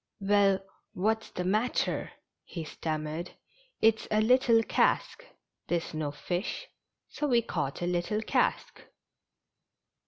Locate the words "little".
4.19-4.63, 7.85-8.23